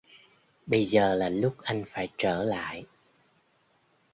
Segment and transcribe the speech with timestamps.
[0.65, 2.85] Bây giờ là lúc anh phải trở lại